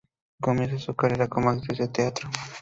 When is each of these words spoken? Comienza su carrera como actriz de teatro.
Comienza 0.41 0.79
su 0.79 0.95
carrera 0.95 1.27
como 1.27 1.51
actriz 1.51 1.77
de 1.77 1.87
teatro. 1.87 2.27